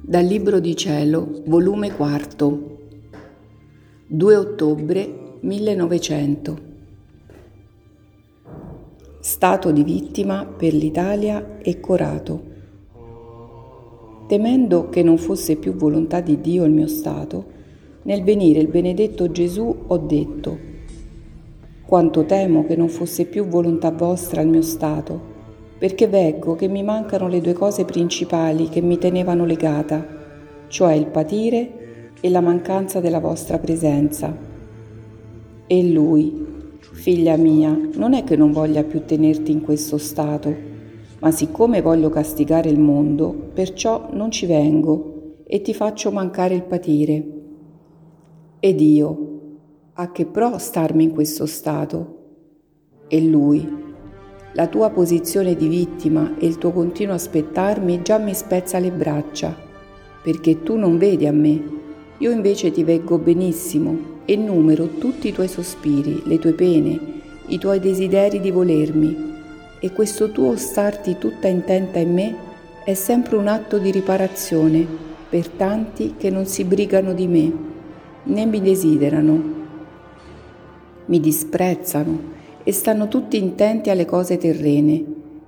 Dal 0.00 0.24
Libro 0.24 0.58
di 0.58 0.74
Cielo, 0.74 1.42
volume 1.46 1.92
4, 1.92 2.78
2 4.06 4.36
ottobre 4.36 5.38
1900. 5.40 6.58
Stato 9.20 9.70
di 9.70 9.84
vittima 9.84 10.44
per 10.44 10.74
l'Italia 10.74 11.58
e 11.58 11.78
Corato. 11.78 12.42
Temendo 14.26 14.88
che 14.88 15.02
non 15.04 15.18
fosse 15.18 15.56
più 15.56 15.74
volontà 15.74 16.20
di 16.20 16.40
Dio 16.40 16.64
il 16.64 16.72
mio 16.72 16.88
stato, 16.88 17.44
nel 18.02 18.24
venire 18.24 18.60
il 18.60 18.68
benedetto 18.68 19.30
Gesù 19.30 19.84
ho 19.86 19.98
detto, 19.98 20.74
quanto 21.86 22.24
temo 22.24 22.66
che 22.66 22.74
non 22.74 22.88
fosse 22.88 23.26
più 23.26 23.46
volontà 23.46 23.92
vostra 23.92 24.40
il 24.40 24.48
mio 24.48 24.62
stato, 24.62 25.34
perché 25.78 26.08
veggo 26.08 26.56
che 26.56 26.66
mi 26.66 26.82
mancano 26.82 27.28
le 27.28 27.40
due 27.40 27.52
cose 27.52 27.84
principali 27.84 28.68
che 28.68 28.80
mi 28.80 28.98
tenevano 28.98 29.44
legata, 29.44 30.04
cioè 30.66 30.94
il 30.94 31.06
patire 31.06 32.12
e 32.20 32.28
la 32.28 32.40
mancanza 32.40 32.98
della 32.98 33.20
vostra 33.20 33.58
presenza. 33.58 34.36
E 35.68 35.88
lui, 35.88 36.44
figlia 36.80 37.36
mia, 37.36 37.78
non 37.94 38.14
è 38.14 38.24
che 38.24 38.34
non 38.34 38.50
voglia 38.50 38.82
più 38.82 39.04
tenerti 39.04 39.52
in 39.52 39.60
questo 39.60 39.96
stato, 39.96 40.54
ma 41.20 41.30
siccome 41.30 41.82
voglio 41.82 42.08
castigare 42.08 42.68
il 42.68 42.80
mondo, 42.80 43.32
perciò 43.54 44.08
non 44.12 44.32
ci 44.32 44.46
vengo 44.46 45.34
e 45.46 45.62
ti 45.62 45.72
faccio 45.72 46.10
mancare 46.10 46.54
il 46.54 46.62
patire. 46.62 47.24
Ed 48.58 48.80
io, 48.80 49.25
a 49.98 50.12
che 50.12 50.26
pro 50.26 50.58
starmi 50.58 51.04
in 51.04 51.10
questo 51.12 51.46
stato? 51.46 52.24
E 53.08 53.18
lui, 53.22 53.66
la 54.52 54.66
tua 54.66 54.90
posizione 54.90 55.56
di 55.56 55.68
vittima 55.68 56.34
e 56.38 56.44
il 56.44 56.58
tuo 56.58 56.70
continuo 56.70 57.14
aspettarmi 57.14 58.02
già 58.02 58.18
mi 58.18 58.34
spezza 58.34 58.78
le 58.78 58.90
braccia, 58.90 59.56
perché 60.22 60.62
tu 60.62 60.76
non 60.76 60.98
vedi 60.98 61.26
a 61.26 61.32
me, 61.32 61.62
io 62.18 62.30
invece 62.30 62.70
ti 62.72 62.84
veggo 62.84 63.16
benissimo 63.16 64.20
e 64.26 64.36
numero 64.36 64.86
tutti 64.98 65.28
i 65.28 65.32
tuoi 65.32 65.48
sospiri, 65.48 66.24
le 66.26 66.38
tue 66.38 66.52
pene, 66.52 67.00
i 67.46 67.56
tuoi 67.56 67.80
desideri 67.80 68.38
di 68.38 68.50
volermi, 68.50 69.34
e 69.80 69.92
questo 69.92 70.30
tuo 70.30 70.56
starti 70.56 71.16
tutta 71.16 71.48
intenta 71.48 72.00
in 72.00 72.12
me 72.12 72.36
è 72.84 72.92
sempre 72.92 73.36
un 73.36 73.46
atto 73.46 73.78
di 73.78 73.90
riparazione 73.90 74.86
per 75.30 75.48
tanti 75.48 76.16
che 76.18 76.28
non 76.28 76.44
si 76.44 76.64
brigano 76.64 77.14
di 77.14 77.26
me, 77.26 77.52
né 78.24 78.44
mi 78.44 78.60
desiderano, 78.60 79.55
mi 81.06 81.20
disprezzano 81.20 82.34
e 82.62 82.72
stanno 82.72 83.08
tutti 83.08 83.36
intenti 83.36 83.90
alle 83.90 84.04
cose 84.04 84.38
terrene, 84.38 85.04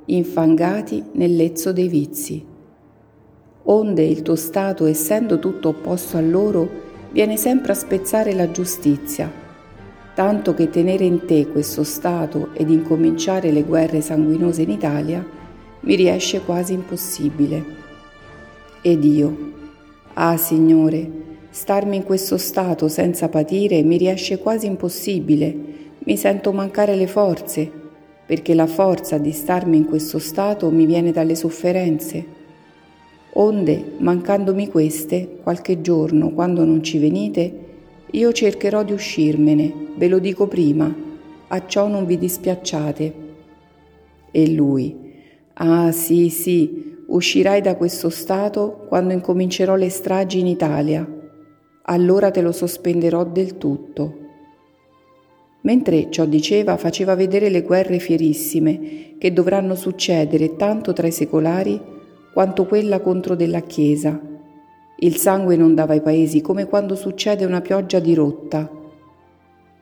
infangati 0.07 1.05
nel 1.13 1.35
lezzo 1.35 1.73
dei 1.73 1.89
vizi. 1.89 2.45
Onde 3.65 4.05
il 4.05 4.23
tuo 4.23 4.37
stato, 4.37 4.87
essendo 4.87 5.39
tutto 5.39 5.69
opposto 5.69 6.17
a 6.17 6.21
loro, 6.21 6.69
viene 7.11 7.37
sempre 7.37 7.73
a 7.73 7.75
spezzare 7.75 8.33
la 8.35 8.51
giustizia, 8.51 9.31
tanto 10.15 10.55
che 10.55 10.71
tenere 10.71 11.05
in 11.05 11.27
te 11.27 11.49
questo 11.49 11.83
stato 11.85 12.51
ed 12.55 12.71
incominciare 12.71 13.51
le 13.51 13.63
guerre 13.63 14.01
sanguinose 14.01 14.63
in 14.63 14.71
Italia 14.71 15.25
mi 15.81 15.95
riesce 15.95 16.41
quasi 16.43 16.73
impossibile. 16.73 17.65
Ed 18.83 19.05
io, 19.05 19.53
ah 20.15 20.37
Signore, 20.37 21.11
starmi 21.51 21.97
in 21.97 22.05
questo 22.05 22.37
stato 22.37 22.89
senza 22.89 23.29
patire 23.29 23.83
mi 23.83 23.97
riesce 23.97 24.39
quasi 24.39 24.67
impossibile, 24.67 25.57
mi 25.99 26.17
sento 26.17 26.53
mancare 26.53 26.95
le 26.95 27.07
forze, 27.07 27.71
perché 28.27 28.55
la 28.55 28.67
forza 28.67 29.19
di 29.19 29.33
starmi 29.33 29.77
in 29.77 29.87
questo 29.87 30.19
stato 30.19 30.71
mi 30.71 30.87
viene 30.87 31.13
dalle 31.13 31.35
sofferenze. 31.35 32.37
Onde, 33.33 33.93
mancandomi 33.99 34.69
queste, 34.69 35.39
qualche 35.43 35.81
giorno, 35.81 36.31
quando 36.31 36.65
non 36.65 36.83
ci 36.83 36.99
venite, 36.99 37.67
io 38.11 38.33
cercherò 38.33 38.83
di 38.83 38.93
uscirmene, 38.93 39.73
ve 39.97 40.09
lo 40.09 40.19
dico 40.19 40.47
prima, 40.47 40.95
a 41.49 41.67
ciò 41.67 41.89
non 41.89 42.05
vi 42.05 42.19
dispiacciate. 42.19 43.15
E 44.31 44.51
lui, 44.51 44.97
ah 45.55 45.93
sì, 45.93 46.29
sì, 46.29 47.03
uscirai 47.07 47.61
da 47.61 47.77
questo 47.77 48.11
stato 48.11 48.85
quando 48.89 49.13
incomincerò 49.13 49.75
le 49.75 49.89
stragi 49.89 50.41
in 50.41 50.47
Italia, 50.47 51.07
allora 51.91 52.31
te 52.31 52.43
lo 52.43 52.53
sospenderò 52.53 53.25
del 53.25 53.57
tutto. 53.57 54.27
Mentre 55.63 56.11
ciò 56.11 56.25
diceva, 56.25 56.77
faceva 56.77 57.15
vedere 57.15 57.49
le 57.49 57.63
guerre 57.63 57.99
fierissime 57.99 59.17
che 59.19 59.33
dovranno 59.33 59.75
succedere 59.75 60.57
tanto 60.57 60.93
tra 60.93 61.07
i 61.07 61.13
secolari 61.13 61.81
quanto 62.33 62.67
quella 62.67 63.01
contro 63.01 63.35
della 63.35 63.61
Chiesa. 63.61 64.21
Il 65.01 65.17
sangue 65.17 65.55
inondava 65.55 65.95
i 65.95 66.01
paesi 66.01 66.41
come 66.41 66.67
quando 66.67 66.95
succede 66.95 67.45
una 67.45 67.61
pioggia 67.61 67.99
di 67.99 68.15
rotta. 68.15 68.71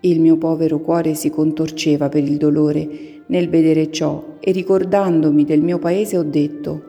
Il 0.01 0.21
mio 0.21 0.37
povero 0.37 0.81
cuore 0.81 1.15
si 1.15 1.31
contorceva 1.31 2.09
per 2.09 2.23
il 2.23 2.37
dolore 2.37 2.89
nel 3.27 3.49
vedere 3.49 3.91
ciò 3.91 4.37
e 4.39 4.53
ricordandomi 4.53 5.45
del 5.45 5.63
mio 5.63 5.79
paese 5.79 6.17
ho 6.17 6.23
detto, 6.23 6.83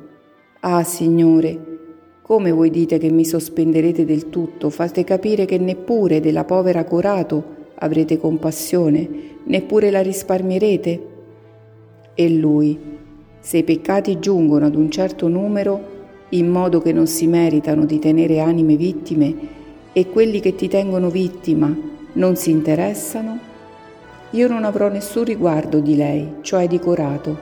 Ah 0.59 0.83
Signore, 0.83 1.76
come 2.27 2.51
voi 2.51 2.69
dite 2.69 2.97
che 2.97 3.09
mi 3.09 3.23
sospenderete 3.23 4.03
del 4.03 4.27
tutto, 4.27 4.69
fate 4.69 5.05
capire 5.05 5.45
che 5.45 5.57
neppure 5.57 6.19
della 6.19 6.43
povera 6.43 6.83
Corato 6.83 7.55
avrete 7.75 8.17
compassione, 8.17 9.07
neppure 9.45 9.89
la 9.91 10.01
risparmierete? 10.01 11.07
E 12.13 12.29
lui, 12.29 12.77
se 13.39 13.59
i 13.59 13.63
peccati 13.63 14.19
giungono 14.19 14.65
ad 14.65 14.75
un 14.75 14.91
certo 14.91 15.29
numero, 15.29 15.95
in 16.31 16.49
modo 16.49 16.81
che 16.81 16.91
non 16.91 17.07
si 17.07 17.27
meritano 17.27 17.85
di 17.85 17.97
tenere 17.97 18.41
anime 18.41 18.75
vittime, 18.75 19.35
e 19.93 20.09
quelli 20.09 20.41
che 20.41 20.53
ti 20.53 20.67
tengono 20.67 21.09
vittima 21.09 21.73
non 22.11 22.35
si 22.35 22.51
interessano, 22.51 23.39
io 24.31 24.49
non 24.49 24.65
avrò 24.65 24.89
nessun 24.89 25.23
riguardo 25.23 25.79
di 25.79 25.95
lei, 25.95 26.27
cioè 26.41 26.67
di 26.67 26.77
Corato. 26.77 27.37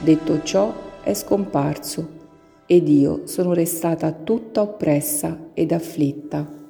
Detto 0.00 0.42
ciò, 0.42 0.74
è 1.00 1.14
scomparso, 1.14 2.22
ed 2.66 2.88
io 2.88 3.26
sono 3.26 3.52
restata 3.52 4.12
tutta 4.12 4.62
oppressa 4.62 5.50
ed 5.54 5.72
afflitta. 5.72 6.63